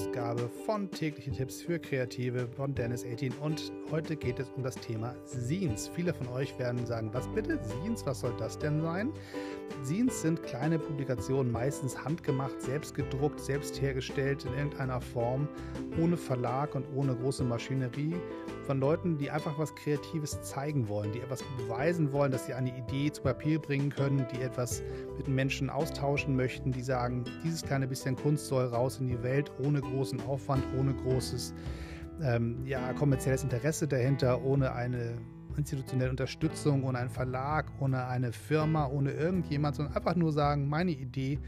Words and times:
Ausgabe 0.00 0.48
von 0.64 0.90
Tägliche 0.90 1.30
Tipps 1.30 1.60
für 1.60 1.78
Kreative 1.78 2.48
von 2.48 2.74
Dennis 2.74 3.04
18 3.04 3.34
und 3.34 3.70
heute 3.90 4.16
geht 4.16 4.38
es 4.38 4.48
um 4.56 4.62
das 4.62 4.76
Thema 4.76 5.14
Scenes. 5.26 5.88
Viele 5.88 6.14
von 6.14 6.28
euch 6.28 6.56
werden 6.58 6.86
sagen, 6.86 7.10
was 7.12 7.26
bitte? 7.28 7.58
Scenes, 7.62 8.06
was 8.06 8.20
soll 8.20 8.32
das 8.38 8.58
denn 8.58 8.80
sein? 8.80 9.12
Scenes 9.84 10.22
sind 10.22 10.42
kleine 10.42 10.78
Publikationen, 10.78 11.50
meistens 11.50 11.98
handgemacht, 12.04 12.60
selbst 12.60 12.94
gedruckt, 12.94 13.40
selbst 13.40 13.80
hergestellt 13.80 14.44
in 14.44 14.54
irgendeiner 14.54 15.00
Form, 15.00 15.48
ohne 16.00 16.16
Verlag 16.16 16.74
und 16.74 16.86
ohne 16.94 17.16
große 17.16 17.42
Maschinerie, 17.44 18.14
von 18.66 18.78
Leuten, 18.78 19.18
die 19.18 19.30
einfach 19.30 19.58
was 19.58 19.74
Kreatives 19.74 20.40
zeigen 20.42 20.88
wollen, 20.88 21.10
die 21.12 21.20
etwas 21.20 21.42
beweisen 21.58 22.12
wollen, 22.12 22.30
dass 22.30 22.46
sie 22.46 22.54
eine 22.54 22.76
Idee 22.76 23.10
zu 23.10 23.22
Papier 23.22 23.58
bringen 23.58 23.90
können, 23.90 24.26
die 24.32 24.42
etwas 24.42 24.82
mit 25.16 25.26
Menschen 25.26 25.68
austauschen 25.68 26.36
möchten, 26.36 26.70
die 26.70 26.82
sagen, 26.82 27.24
dieses 27.42 27.62
kleine 27.62 27.88
bisschen 27.88 28.14
Kunst 28.14 28.46
soll 28.46 28.66
raus 28.66 28.98
in 29.00 29.08
die 29.08 29.22
Welt, 29.22 29.50
ohne 29.64 29.80
großen 29.80 30.20
Aufwand, 30.22 30.62
ohne 30.78 30.94
großes 30.94 31.54
ähm, 32.22 32.64
ja, 32.66 32.92
kommerzielles 32.92 33.42
Interesse 33.42 33.88
dahinter, 33.88 34.42
ohne 34.42 34.72
eine 34.72 35.18
institutionelle 35.56 36.10
Unterstützung, 36.10 36.84
ohne 36.84 36.98
einen 36.98 37.10
Verlag, 37.10 37.70
ohne 37.80 38.06
eine 38.06 38.32
Firma, 38.32 38.86
ohne 38.86 39.12
irgendjemand, 39.12 39.76
sondern 39.76 39.96
einfach 39.96 40.14
nur 40.14 40.32
sagen, 40.32 40.68
meine 40.68 40.92
Idee 40.92 41.38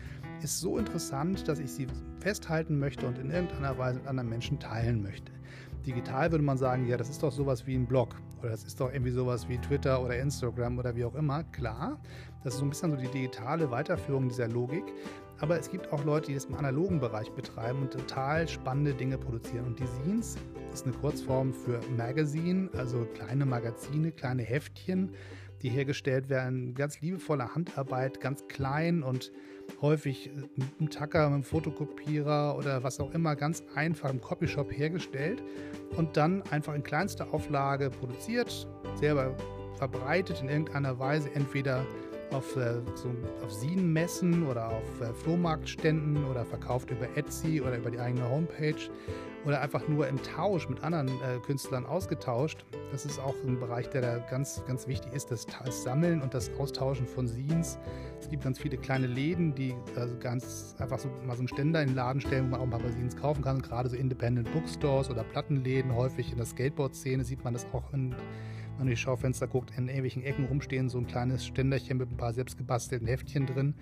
ist 0.42 0.60
so 0.60 0.78
interessant, 0.78 1.46
dass 1.48 1.58
ich 1.58 1.70
sie 1.70 1.86
festhalten 2.20 2.78
möchte 2.78 3.06
und 3.06 3.18
in 3.18 3.30
irgendeiner 3.30 3.78
Weise 3.78 4.00
mit 4.00 4.08
anderen 4.08 4.28
Menschen 4.28 4.58
teilen 4.58 5.02
möchte. 5.02 5.32
Digital 5.86 6.30
würde 6.30 6.44
man 6.44 6.58
sagen, 6.58 6.86
ja, 6.86 6.96
das 6.96 7.08
ist 7.08 7.22
doch 7.22 7.32
sowas 7.32 7.66
wie 7.66 7.74
ein 7.74 7.86
Blog 7.86 8.16
oder 8.40 8.50
das 8.50 8.64
ist 8.64 8.80
doch 8.80 8.92
irgendwie 8.92 9.10
sowas 9.10 9.48
wie 9.48 9.58
Twitter 9.58 10.02
oder 10.02 10.18
Instagram 10.18 10.78
oder 10.78 10.94
wie 10.96 11.04
auch 11.04 11.14
immer. 11.14 11.44
Klar, 11.44 12.00
das 12.44 12.54
ist 12.54 12.60
so 12.60 12.66
ein 12.66 12.70
bisschen 12.70 12.90
so 12.90 12.96
die 12.96 13.08
digitale 13.08 13.70
Weiterführung 13.70 14.28
dieser 14.28 14.48
Logik. 14.48 14.84
Aber 15.38 15.58
es 15.58 15.70
gibt 15.70 15.92
auch 15.92 16.04
Leute, 16.04 16.28
die 16.28 16.34
das 16.34 16.44
im 16.44 16.54
analogen 16.54 17.00
Bereich 17.00 17.30
betreiben 17.32 17.82
und 17.82 17.92
total 17.92 18.46
spannende 18.46 18.94
Dinge 18.94 19.18
produzieren. 19.18 19.66
Und 19.66 19.80
die 19.80 19.86
Zines 19.86 20.36
ist 20.72 20.86
eine 20.86 20.94
Kurzform 20.94 21.52
für 21.52 21.80
Magazine, 21.96 22.70
also 22.76 23.06
kleine 23.14 23.44
Magazine, 23.44 24.12
kleine 24.12 24.42
Heftchen, 24.42 25.10
die 25.62 25.68
hergestellt 25.68 26.28
werden. 26.28 26.74
Ganz 26.74 27.00
liebevolle 27.00 27.54
Handarbeit, 27.54 28.20
ganz 28.20 28.46
klein 28.46 29.02
und 29.02 29.32
häufig 29.80 30.30
mit 30.56 30.68
einem 30.78 30.90
Tacker, 30.90 31.26
mit 31.26 31.34
einem 31.34 31.42
Fotokopierer 31.42 32.56
oder 32.56 32.82
was 32.82 33.00
auch 33.00 33.12
immer, 33.12 33.36
ganz 33.36 33.62
einfach 33.74 34.10
im 34.10 34.20
Copyshop 34.20 34.70
hergestellt 34.72 35.42
und 35.96 36.16
dann 36.16 36.42
einfach 36.50 36.74
in 36.74 36.82
kleinster 36.82 37.32
Auflage 37.32 37.90
produziert, 37.90 38.68
selber 38.96 39.36
verbreitet 39.76 40.40
in 40.40 40.48
irgendeiner 40.48 40.98
Weise, 40.98 41.30
entweder 41.34 41.84
auf, 42.34 42.56
äh, 42.56 42.80
so, 42.94 43.10
auf 43.44 43.52
Sien-Messen 43.52 44.46
oder 44.46 44.68
auf 44.68 45.00
äh, 45.00 45.12
Flohmarktständen 45.14 46.24
oder 46.24 46.44
verkauft 46.44 46.90
über 46.90 47.06
Etsy 47.16 47.60
oder 47.60 47.76
über 47.76 47.90
die 47.90 47.98
eigene 47.98 48.28
Homepage 48.28 48.90
oder 49.44 49.60
einfach 49.60 49.86
nur 49.88 50.06
im 50.06 50.22
Tausch 50.22 50.68
mit 50.68 50.82
anderen 50.84 51.08
äh, 51.08 51.38
Künstlern 51.44 51.84
ausgetauscht. 51.84 52.64
Das 52.92 53.04
ist 53.04 53.18
auch 53.18 53.34
ein 53.46 53.58
Bereich, 53.58 53.88
der 53.90 54.02
da 54.02 54.18
ganz, 54.18 54.62
ganz 54.66 54.86
wichtig 54.86 55.12
ist, 55.12 55.30
das, 55.30 55.46
das 55.46 55.82
Sammeln 55.82 56.22
und 56.22 56.34
das 56.34 56.50
Austauschen 56.58 57.06
von 57.06 57.26
Scenes. 57.26 57.78
Es 58.20 58.28
gibt 58.28 58.44
ganz 58.44 58.58
viele 58.58 58.76
kleine 58.76 59.06
Läden, 59.06 59.54
die 59.54 59.74
also 59.96 60.16
ganz 60.18 60.76
einfach 60.78 60.98
so 60.98 61.08
mal 61.26 61.34
so 61.34 61.40
einen 61.40 61.48
Ständer 61.48 61.82
in 61.82 61.88
den 61.88 61.96
Laden 61.96 62.20
stellen, 62.20 62.46
wo 62.46 62.50
man 62.50 62.60
auch 62.60 62.66
mal 62.66 62.80
Scenes 62.92 63.16
kaufen 63.16 63.42
kann. 63.42 63.60
Gerade 63.60 63.88
so 63.88 63.96
Independent 63.96 64.52
Bookstores 64.52 65.10
oder 65.10 65.24
Plattenläden, 65.24 65.94
häufig 65.94 66.30
in 66.30 66.36
der 66.36 66.46
Skateboard-Szene 66.46 67.24
sieht 67.24 67.42
man 67.42 67.52
das 67.52 67.66
auch 67.72 67.92
in 67.92 68.14
man 68.78 68.86
die 68.86 68.96
Schaufenster 68.96 69.46
guckt, 69.46 69.70
in 69.76 69.88
irgendwelchen 69.88 70.22
Ecken 70.22 70.46
rumstehen 70.46 70.88
so 70.88 70.98
ein 70.98 71.06
kleines 71.06 71.46
Ständerchen 71.46 71.98
mit 71.98 72.10
ein 72.10 72.16
paar 72.16 72.32
selbstgebastelten 72.32 73.06
Heftchen 73.06 73.46
drin. 73.46 73.74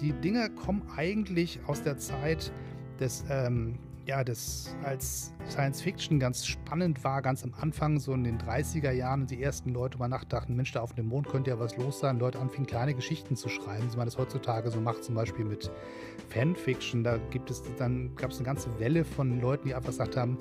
Die 0.00 0.12
Dinger 0.12 0.48
kommen 0.48 0.82
eigentlich 0.96 1.60
aus 1.66 1.82
der 1.82 1.98
Zeit 1.98 2.52
des, 2.98 3.24
ähm, 3.28 3.78
ja, 4.06 4.24
das 4.24 4.74
als 4.82 5.32
Science 5.48 5.82
Fiction 5.82 6.18
ganz 6.18 6.46
spannend 6.46 7.04
war, 7.04 7.22
ganz 7.22 7.44
am 7.44 7.54
Anfang, 7.60 7.98
so 7.98 8.12
in 8.12 8.24
den 8.24 8.38
30er 8.38 8.90
Jahren, 8.90 9.26
die 9.26 9.42
ersten 9.42 9.70
Leute 9.70 9.98
mal 9.98 10.08
nachdachten, 10.08 10.56
Mensch, 10.56 10.72
da 10.72 10.80
auf 10.80 10.94
dem 10.94 11.06
Mond 11.06 11.28
könnte 11.28 11.50
ja 11.50 11.58
was 11.58 11.76
los 11.76 12.00
sein, 12.00 12.18
Leute 12.18 12.38
anfingen, 12.38 12.66
kleine 12.66 12.94
Geschichten 12.94 13.36
zu 13.36 13.48
schreiben, 13.48 13.92
wie 13.92 13.96
man 13.96 14.06
das 14.06 14.18
heutzutage 14.18 14.70
so 14.70 14.80
macht, 14.80 15.04
zum 15.04 15.14
Beispiel 15.14 15.44
mit 15.44 15.70
Fanfiction. 16.30 17.04
Da 17.04 17.18
gibt 17.30 17.50
es, 17.50 17.62
dann 17.78 18.14
gab 18.16 18.30
es 18.30 18.38
eine 18.38 18.46
ganze 18.46 18.80
Welle 18.80 19.04
von 19.04 19.40
Leuten, 19.40 19.68
die 19.68 19.74
einfach 19.74 19.90
gesagt 19.90 20.16
haben, 20.16 20.38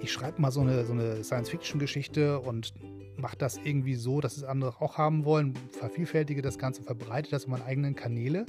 ich 0.00 0.10
schreibe 0.10 0.40
mal 0.42 0.50
so 0.50 0.60
eine, 0.60 0.84
so 0.84 0.92
eine 0.92 1.22
Science-Fiction-Geschichte 1.22 2.40
und 2.40 2.74
mache 3.16 3.36
das 3.36 3.58
irgendwie 3.62 3.94
so, 3.94 4.20
dass 4.20 4.36
es 4.36 4.44
andere 4.44 4.74
auch 4.80 4.98
haben 4.98 5.24
wollen, 5.24 5.54
vervielfältige 5.70 6.42
das 6.42 6.58
Ganze, 6.58 6.82
verbreite 6.82 7.30
das 7.30 7.44
in 7.44 7.52
meinen 7.52 7.62
eigenen 7.62 7.94
Kanäle. 7.94 8.46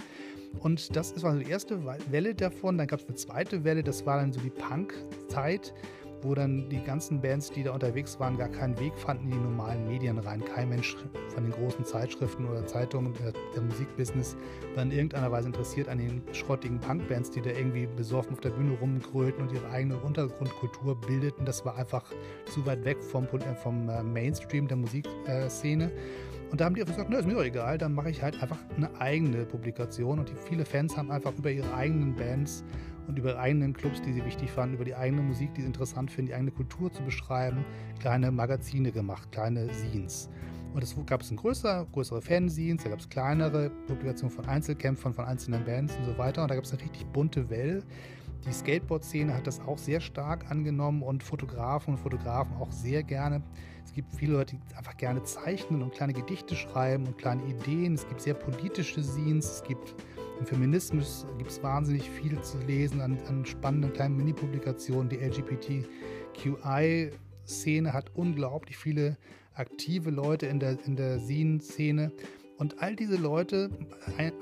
Und 0.60 0.96
das 0.96 1.22
war 1.24 1.36
die 1.36 1.50
erste 1.50 1.84
Welle 2.12 2.36
davon. 2.36 2.78
Dann 2.78 2.88
gab 2.88 3.00
es 3.00 3.08
eine 3.08 3.16
zweite 3.16 3.64
Welle, 3.64 3.84
das 3.84 4.06
war 4.06 4.18
dann 4.18 4.32
so 4.32 4.40
die 4.40 4.50
Punk-Zeit 4.50 5.74
wo 6.24 6.34
dann 6.34 6.70
die 6.70 6.84
ganzen 6.84 7.22
Bands, 7.22 7.52
die 7.52 7.64
da 7.64 7.72
unterwegs 7.72 8.20
waren, 8.20 8.38
gar 8.38 8.50
keinen 8.50 8.80
Weg 8.80 8.98
fanden 8.98 9.26
in 9.26 9.32
die 9.32 9.38
normalen 9.38 9.88
Medien 9.88 10.18
rein. 10.20 10.44
Kein 10.44 10.70
Mensch 10.70 10.96
von 11.34 11.44
den 11.44 11.52
großen 11.52 11.86
Zeitschriften 11.86 12.48
oder 12.48 12.66
Zeitungen 12.66 13.14
der, 13.14 13.34
der 13.54 13.62
Musikbusiness 13.62 14.36
war 14.76 14.84
in 14.84 14.92
irgendeiner 14.92 15.32
Weise 15.32 15.48
interessiert 15.48 15.90
an 15.90 15.98
den 15.98 16.22
schrottigen 16.32 16.80
Punkbands, 16.80 17.32
die 17.32 17.42
da 17.42 17.52
irgendwie 17.52 17.88
besoffen 17.88 18.34
auf 18.34 18.42
der 18.42 18.52
Bühne 18.52 18.78
rumgrölten 18.80 19.48
und 19.48 19.54
ihre 19.54 19.70
eigene 19.70 19.98
Untergrundkultur 19.98 21.00
bildeten. 21.00 21.46
Das 21.46 21.66
war 21.66 21.76
einfach 21.76 22.04
zu 22.46 22.66
weit 22.66 22.86
weg 22.86 23.04
vom, 23.04 23.26
äh, 23.26 23.56
vom 23.56 23.90
äh, 23.90 24.04
Mainstream 24.04 24.68
der 24.68 24.78
Musikszene. 24.78 25.92
Und 26.54 26.62
da 26.62 26.66
haben 26.66 26.76
die 26.76 26.82
einfach 26.82 26.94
gesagt, 26.94 27.10
na, 27.12 27.18
ist 27.18 27.26
mir 27.26 27.34
doch 27.34 27.44
egal, 27.44 27.80
dann 27.80 27.96
mache 27.96 28.12
ich 28.12 28.22
halt 28.22 28.40
einfach 28.40 28.60
eine 28.78 29.02
eigene 29.02 29.44
Publikation. 29.44 30.20
Und 30.20 30.30
die, 30.30 30.36
viele 30.36 30.66
Fans 30.66 30.96
haben 30.96 31.10
einfach 31.10 31.34
über 31.36 31.50
ihre 31.50 31.74
eigenen 31.74 32.16
Bands 32.16 32.64
und 33.08 33.18
über 33.18 33.40
eigenen 33.40 33.74
Clubs, 33.74 34.04
die 34.04 34.14
sie 34.14 34.24
wichtig 34.24 34.52
fanden, 34.52 34.76
über 34.76 34.86
die 34.86 34.94
eigene 34.94 35.24
Musik, 35.24 35.52
die 35.56 35.62
sie 35.62 35.66
interessant 35.66 36.12
finden, 36.12 36.28
die 36.28 36.36
eigene 36.36 36.52
Kultur 36.52 36.94
zu 36.94 37.02
beschreiben, 37.02 37.66
kleine 38.00 38.30
Magazine 38.30 38.92
gemacht, 38.92 39.32
kleine 39.32 39.68
Scenes. 39.74 40.30
Und 40.76 40.84
es 40.84 40.96
gab 41.08 41.22
es 41.22 41.32
ein 41.32 41.38
größer, 41.38 41.88
größere 41.92 42.22
Fanzines, 42.22 42.84
da 42.84 42.92
gab 42.92 43.00
es 43.00 43.10
kleinere 43.10 43.72
Publikationen 43.88 44.36
von 44.36 44.46
Einzelkämpfern, 44.46 45.16
von 45.16 45.26
einzelnen 45.26 45.66
Bands 45.66 45.96
und 45.98 46.06
so 46.06 46.16
weiter. 46.20 46.44
Und 46.44 46.52
da 46.52 46.56
gab 46.56 46.66
es 46.66 46.72
eine 46.72 46.84
richtig 46.84 47.08
bunte 47.08 47.50
Welle. 47.50 47.82
Die 48.46 48.52
Skateboard-Szene 48.52 49.34
hat 49.34 49.48
das 49.48 49.62
auch 49.62 49.78
sehr 49.78 50.02
stark 50.02 50.52
angenommen 50.52 51.02
und 51.02 51.24
Fotografen 51.24 51.94
und 51.94 52.00
Fotografen 52.00 52.58
auch 52.58 52.72
sehr 52.72 53.04
gerne. 53.04 53.42
Es 53.86 53.94
gibt 53.94 54.14
viele 54.14 54.34
Leute, 54.34 54.58
die 54.58 54.76
einfach 54.76 54.98
gerne 54.98 55.24
zeichnen 55.24 55.82
und 55.82 55.94
kleine 55.94 56.12
Gedichte 56.14 56.56
schreiben 56.56 57.08
und 57.08 57.18
kleine 57.18 57.44
Ideen. 57.46 57.94
Es 57.94 58.06
gibt 58.08 58.22
sehr 58.22 58.34
politische 58.34 59.02
Scenes. 59.02 59.46
Es 59.46 59.64
gibt 59.64 59.96
im 60.40 60.46
Feminismus 60.46 61.26
gibt 61.38 61.52
es 61.52 61.62
wahnsinnig 61.64 62.10
viel 62.10 62.42
zu 62.42 62.58
lesen 62.60 63.02
an, 63.02 63.20
an 63.28 63.46
spannenden 63.46 63.94
kleinen 63.94 64.18
Mini-Publikationen. 64.18 65.08
Die 65.08 65.18
LGBTQI-Szene 65.18 67.94
hat 67.94 68.10
unglaublich 68.16 68.76
viele 68.76 69.18
aktive 69.54 70.10
Leute 70.10 70.48
in 70.48 70.60
der, 70.60 70.84
in 70.86 70.96
der 70.96 71.20
Scene-Szene. 71.20 72.12
Und 72.58 72.82
all 72.82 72.96
diese 72.96 73.16
Leute 73.16 73.72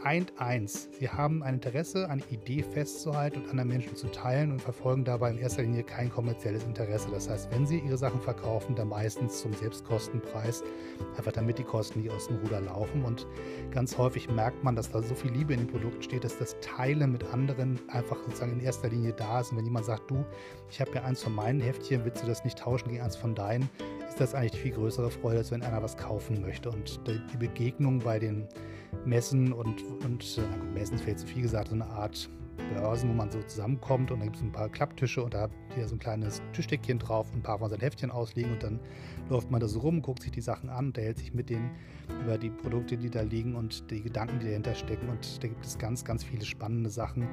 eint 0.04 0.34
eins. 0.38 0.90
Sie 1.00 1.08
haben 1.08 1.44
ein 1.44 1.56
Interesse, 1.56 2.10
eine 2.10 2.22
Idee 2.30 2.62
festzuhalten 2.62 3.42
und 3.42 3.50
anderen 3.50 3.70
Menschen 3.70 3.96
zu 3.96 4.08
teilen 4.08 4.52
und 4.52 4.62
verfolgen 4.62 5.06
dabei 5.06 5.32
in 5.32 5.38
erster 5.38 5.62
Linie 5.62 5.84
kein 5.84 6.12
kommerzielles 6.12 6.64
Interesse. 6.66 7.10
Das 7.12 7.30
heißt, 7.30 7.52
wenn 7.52 7.66
sie 7.66 7.80
ihre 7.80 7.98
Sachen 7.98 8.20
verkaufen, 8.20 8.76
dann 8.76 8.90
meistens 8.90 9.40
zum 9.40 9.54
Selbstkostenpreis, 9.54 10.62
einfach 11.18 11.32
damit 11.32 11.58
die 11.58 11.64
Kosten 11.64 12.02
nicht 12.02 12.12
aus 12.12 12.28
dem 12.28 12.38
Ruder 12.38 12.62
laufen. 12.62 13.06
Und 13.06 13.26
ganz 13.72 13.98
häufig 13.98 14.30
merkt 14.30 14.64
man, 14.64 14.76
dass 14.76 14.92
da 14.92 15.02
so 15.02 15.16
viel 15.16 15.32
Liebe 15.32 15.54
in 15.54 15.62
den 15.62 15.68
Produkten 15.68 16.04
steht, 16.04 16.24
dass 16.26 16.38
das 16.38 16.58
Teilen 16.60 17.14
mit 17.14 17.24
anderen 17.34 17.80
einfach 17.88 18.18
sozusagen 18.24 18.54
in 18.54 18.60
erster 18.60 18.90
Linie 18.90 19.14
da 19.14 19.40
ist. 19.40 19.52
Und 19.52 19.58
wenn 19.58 19.66
jemand 19.66 19.86
sagt, 19.86 20.12
du, 20.12 20.26
ich 20.70 20.82
habe 20.82 20.92
ja 20.94 21.04
eins 21.04 21.24
von 21.24 21.34
meinen 21.34 21.62
Heftchen, 21.62 22.04
willst 22.04 22.24
du 22.24 22.28
das 22.28 22.44
nicht 22.44 22.60
tauschen 22.60 22.90
gegen 22.90 23.02
eins 23.02 23.16
von 23.16 23.36
deinen, 23.36 23.70
ist 24.08 24.20
das 24.20 24.36
eigentlich 24.36 24.52
die 24.52 24.58
viel 24.58 24.72
größere 24.74 25.10
Freude, 25.10 25.38
als 25.38 25.52
wenn 25.52 25.64
einer 25.64 25.82
was 25.82 25.96
kaufen 25.96 26.42
möchte. 26.42 26.70
Und 26.70 27.00
die 27.08 27.38
Begegnung 27.38 28.01
bei 28.02 28.20
den 28.20 28.48
Messen 29.06 29.54
und, 29.54 29.84
und 30.04 30.38
äh, 30.38 30.74
Messen 30.74 30.96
ist 30.96 31.02
vielleicht 31.02 31.20
zu 31.20 31.28
viel 31.28 31.42
gesagt, 31.42 31.70
so 31.70 31.76
eine 31.76 31.86
Art 31.86 32.30
Börsen, 32.74 33.10
wo 33.10 33.14
man 33.14 33.32
so 33.32 33.42
zusammenkommt 33.44 34.12
und 34.12 34.20
da 34.20 34.26
gibt 34.26 34.38
es 34.38 34.42
ein 34.42 34.52
paar 34.52 34.70
Klapptische 34.70 35.24
und 35.24 35.34
da 35.34 35.42
hat 35.42 35.52
hier 35.76 35.88
so 35.88 35.96
ein 35.96 36.00
kleines 36.00 36.42
Tischdeckchen 36.54 37.00
drauf 37.00 37.28
und 37.32 37.40
ein 37.40 37.44
paar 37.44 37.60
von 37.60 37.70
seinen 37.70 37.82
Heftchen 37.82 38.12
ausliegen 38.12 38.54
und 38.54 38.64
dann 38.64 38.80
läuft 39.30 39.52
man 39.52 39.60
da 39.60 39.68
so 39.68 39.80
rum, 39.80 40.02
guckt 40.02 40.24
sich 40.24 40.32
die 40.32 40.42
Sachen 40.42 40.70
an, 40.70 40.88
unterhält 40.88 41.18
sich 41.18 41.34
mit 41.34 41.50
denen 41.50 41.72
über 42.24 42.38
die 42.38 42.50
Produkte, 42.50 42.98
die 42.98 43.10
da 43.10 43.22
liegen 43.22 43.56
und 43.56 43.90
die 43.90 44.02
Gedanken, 44.02 44.40
die 44.40 44.48
dahinter 44.48 44.76
stecken. 44.76 45.10
Und 45.10 45.42
da 45.42 45.48
gibt 45.48 45.66
es 45.66 45.78
ganz, 45.78 46.04
ganz 46.04 46.24
viele 46.24 46.44
spannende 46.44 46.90
Sachen, 46.90 47.28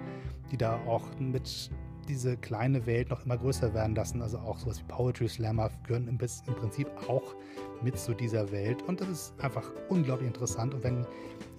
die 0.50 0.56
da 0.56 0.78
auch 0.86 1.06
mit 1.18 1.70
diese 2.08 2.36
kleine 2.36 2.86
Welt 2.86 3.10
noch 3.10 3.24
immer 3.24 3.36
größer 3.36 3.74
werden 3.74 3.94
lassen. 3.94 4.22
Also 4.22 4.38
auch 4.38 4.58
sowas 4.58 4.80
wie 4.80 4.84
Poetry 4.84 5.28
Slammer 5.28 5.70
gehören 5.86 6.08
im, 6.08 6.18
im 6.18 6.54
Prinzip 6.54 6.88
auch 7.08 7.34
mit 7.82 7.98
zu 7.98 8.14
dieser 8.14 8.50
Welt. 8.50 8.82
Und 8.82 9.00
das 9.00 9.08
ist 9.08 9.34
einfach 9.40 9.70
unglaublich 9.88 10.26
interessant. 10.26 10.74
Und 10.74 10.84
wenn 10.84 11.06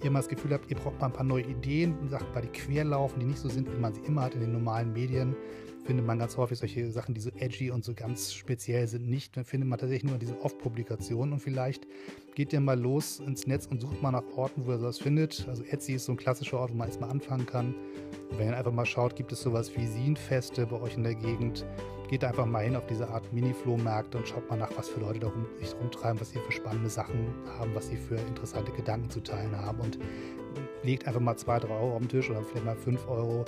ihr 0.02 0.10
mal 0.10 0.20
das 0.20 0.28
Gefühl 0.28 0.52
habt, 0.52 0.70
ihr 0.70 0.76
braucht 0.76 0.98
mal 1.00 1.06
ein 1.06 1.12
paar 1.12 1.24
neue 1.24 1.44
Ideen, 1.44 1.94
Sachen 2.08 2.26
bei 2.34 2.40
die 2.40 2.48
querlaufen, 2.48 3.20
die 3.20 3.26
nicht 3.26 3.38
so 3.38 3.48
sind, 3.48 3.72
wie 3.72 3.80
man 3.80 3.92
sie 3.92 4.00
immer 4.02 4.22
hat 4.22 4.34
in 4.34 4.40
den 4.40 4.52
normalen 4.52 4.92
Medien, 4.92 5.34
findet 5.84 6.06
man 6.06 6.18
ganz 6.18 6.36
häufig 6.36 6.58
solche 6.58 6.90
Sachen, 6.90 7.14
die 7.14 7.20
so 7.20 7.30
edgy 7.30 7.70
und 7.70 7.84
so 7.84 7.94
ganz 7.94 8.32
speziell 8.32 8.86
sind, 8.86 9.08
nicht. 9.08 9.36
Dann 9.36 9.44
findet 9.44 9.68
man 9.68 9.78
tatsächlich 9.78 10.04
nur 10.04 10.14
in 10.14 10.20
diesen 10.20 10.38
Off-Publikationen 10.38 11.32
und 11.32 11.40
vielleicht 11.40 11.86
geht 12.34 12.52
ihr 12.52 12.60
mal 12.60 12.78
los 12.78 13.20
ins 13.20 13.46
Netz 13.46 13.66
und 13.66 13.80
sucht 13.80 14.02
mal 14.02 14.10
nach 14.10 14.24
Orten, 14.36 14.66
wo 14.66 14.72
ihr 14.72 14.78
sowas 14.78 14.98
findet. 14.98 15.46
Also 15.48 15.64
Etsy 15.64 15.94
ist 15.94 16.04
so 16.04 16.12
ein 16.12 16.16
klassischer 16.16 16.58
Ort, 16.58 16.72
wo 16.72 16.76
man 16.76 16.88
erstmal 16.88 17.10
anfangen 17.10 17.46
kann. 17.46 17.74
Und 18.30 18.38
wenn 18.38 18.48
ihr 18.48 18.56
einfach 18.56 18.72
mal 18.72 18.86
schaut, 18.86 19.16
gibt 19.16 19.32
es 19.32 19.40
sowas 19.40 19.76
wie 19.76 19.86
Sinfeste 19.86 20.66
bei 20.66 20.80
euch 20.80 20.96
in 20.96 21.02
der 21.02 21.14
Gegend, 21.14 21.64
geht 22.08 22.24
einfach 22.24 22.46
mal 22.46 22.64
hin 22.64 22.76
auf 22.76 22.86
diese 22.86 23.08
Art 23.08 23.32
Mini-Flohmärkte 23.32 24.18
und 24.18 24.26
schaut 24.26 24.48
mal 24.50 24.56
nach, 24.56 24.70
was 24.76 24.88
für 24.88 25.00
Leute 25.00 25.20
da 25.20 25.28
rum, 25.28 25.46
sich 25.60 25.74
rumtreiben, 25.74 26.20
was 26.20 26.30
sie 26.30 26.38
für 26.38 26.52
spannende 26.52 26.90
Sachen 26.90 27.32
haben, 27.58 27.74
was 27.74 27.88
sie 27.88 27.96
für 27.96 28.16
interessante 28.16 28.72
Gedanken 28.72 29.10
zu 29.10 29.20
teilen 29.20 29.56
haben 29.56 29.80
und 29.80 29.98
legt 30.82 31.06
einfach 31.06 31.20
mal 31.20 31.36
zwei, 31.36 31.58
drei 31.58 31.74
Euro 31.74 31.94
auf 31.94 32.00
den 32.00 32.08
Tisch 32.08 32.30
oder 32.30 32.42
vielleicht 32.42 32.66
mal 32.66 32.76
fünf 32.76 33.06
Euro 33.08 33.44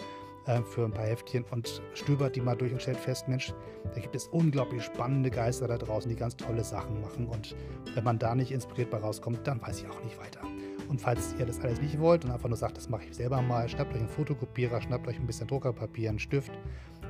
äh, 0.46 0.62
für 0.62 0.84
ein 0.84 0.92
paar 0.92 1.06
Heftchen 1.06 1.44
und 1.50 1.82
stöbert 1.94 2.36
die 2.36 2.40
mal 2.40 2.56
durch 2.56 2.72
und 2.72 2.82
stellt 2.82 2.98
fest, 2.98 3.28
Mensch, 3.28 3.52
da 3.94 4.00
gibt 4.00 4.14
es 4.14 4.28
unglaublich 4.28 4.82
spannende 4.82 5.30
Geister 5.30 5.68
da 5.68 5.78
draußen, 5.78 6.08
die 6.08 6.16
ganz 6.16 6.36
tolle 6.36 6.64
Sachen 6.64 7.00
machen 7.00 7.26
und 7.26 7.54
wenn 7.94 8.04
man 8.04 8.18
da 8.18 8.34
nicht 8.34 8.52
inspiriert 8.52 8.90
bei 8.90 8.98
rauskommt, 8.98 9.46
dann 9.46 9.60
weiß 9.60 9.82
ich 9.82 9.88
auch 9.88 10.02
nicht 10.02 10.18
weiter. 10.18 10.40
Und 10.88 11.00
falls 11.00 11.34
ihr 11.38 11.46
das 11.46 11.60
alles 11.60 11.80
nicht 11.80 11.98
wollt 12.00 12.24
und 12.24 12.32
einfach 12.32 12.48
nur 12.48 12.58
sagt, 12.58 12.76
das 12.76 12.88
mache 12.88 13.04
ich 13.04 13.14
selber 13.14 13.40
mal, 13.40 13.68
schnappt 13.68 13.94
euch 13.94 14.00
einen 14.00 14.08
Fotokopierer, 14.08 14.80
schnappt 14.82 15.08
euch 15.08 15.18
ein 15.18 15.26
bisschen 15.26 15.46
Druckerpapier, 15.46 16.10
einen 16.10 16.18
Stift, 16.18 16.52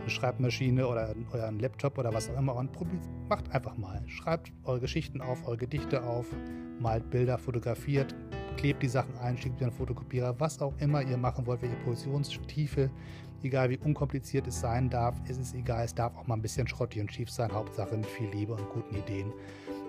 eine 0.00 0.10
Schreibmaschine 0.10 0.86
oder 0.86 1.14
euren 1.32 1.58
Laptop 1.58 1.98
oder 1.98 2.12
was 2.12 2.30
auch 2.30 2.38
immer 2.38 2.54
und 2.54 2.72
probiert, 2.72 3.02
macht 3.28 3.50
einfach 3.52 3.76
mal. 3.76 4.02
Schreibt 4.06 4.52
eure 4.64 4.80
Geschichten 4.80 5.20
auf, 5.20 5.46
eure 5.46 5.56
Gedichte 5.56 6.02
auf, 6.04 6.26
malt 6.78 7.10
Bilder, 7.10 7.38
fotografiert, 7.38 8.14
klebt 8.56 8.82
die 8.82 8.88
Sachen 8.88 9.16
ein, 9.18 9.36
schickt 9.36 9.56
wieder 9.56 9.66
einen 9.66 9.76
Fotokopierer, 9.76 10.38
was 10.38 10.60
auch 10.60 10.74
immer 10.78 11.02
ihr 11.02 11.16
machen 11.16 11.46
wollt, 11.46 11.62
welche 11.62 11.76
Positionstiefe, 11.76 12.90
egal 13.42 13.70
wie 13.70 13.78
unkompliziert 13.78 14.46
es 14.46 14.60
sein 14.60 14.88
darf, 14.88 15.16
ist 15.28 15.40
es 15.40 15.54
egal, 15.54 15.84
es 15.84 15.94
darf 15.94 16.16
auch 16.16 16.26
mal 16.26 16.34
ein 16.34 16.42
bisschen 16.42 16.66
schrottig 16.68 17.00
und 17.00 17.12
schief 17.12 17.30
sein, 17.30 17.52
Hauptsache 17.52 17.96
mit 17.96 18.06
viel 18.06 18.28
Liebe 18.30 18.54
und 18.54 18.68
guten 18.70 18.94
Ideen 18.96 19.32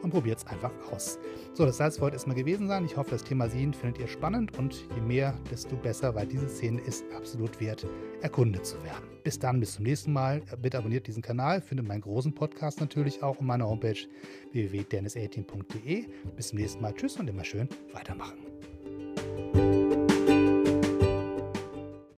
und 0.03 0.11
probiert 0.11 0.39
es 0.39 0.47
einfach 0.47 0.71
aus. 0.91 1.19
So, 1.53 1.65
das 1.65 1.77
soll 1.77 1.87
es 1.87 1.97
für 1.97 2.03
heute 2.03 2.15
erstmal 2.15 2.35
gewesen 2.35 2.67
sein. 2.67 2.85
Ich 2.85 2.97
hoffe, 2.97 3.11
das 3.11 3.23
Thema 3.23 3.49
Sehen 3.49 3.73
findet 3.73 3.99
ihr 3.99 4.07
spannend 4.07 4.57
und 4.57 4.87
je 4.95 5.01
mehr, 5.01 5.33
desto 5.49 5.75
besser, 5.75 6.13
weil 6.15 6.27
diese 6.27 6.47
Szene 6.47 6.81
ist 6.81 7.05
absolut 7.15 7.59
wert, 7.59 7.87
erkundet 8.21 8.65
zu 8.65 8.81
werden. 8.83 9.05
Bis 9.23 9.39
dann, 9.39 9.59
bis 9.59 9.73
zum 9.73 9.85
nächsten 9.85 10.11
Mal. 10.11 10.41
Bitte 10.61 10.77
abonniert 10.77 11.07
diesen 11.07 11.23
Kanal, 11.23 11.61
findet 11.61 11.87
meinen 11.87 12.01
großen 12.01 12.33
Podcast 12.33 12.79
natürlich 12.79 13.23
auch 13.23 13.37
auf 13.37 13.41
meiner 13.41 13.67
Homepage 13.67 13.99
www.dennis18.de. 14.51 16.05
Bis 16.35 16.49
zum 16.49 16.59
nächsten 16.59 16.81
Mal. 16.81 16.93
Tschüss 16.93 17.17
und 17.17 17.29
immer 17.29 17.43
schön 17.43 17.69
weitermachen. 17.93 18.37